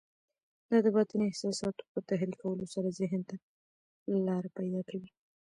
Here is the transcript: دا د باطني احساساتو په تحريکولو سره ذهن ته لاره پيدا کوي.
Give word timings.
دا 0.69 0.77
د 0.85 0.87
باطني 0.95 1.25
احساساتو 1.29 1.83
په 1.91 1.99
تحريکولو 2.09 2.65
سره 2.73 2.95
ذهن 2.99 3.21
ته 3.29 3.35
لاره 4.27 4.49
پيدا 4.57 4.81
کوي. 4.89 5.09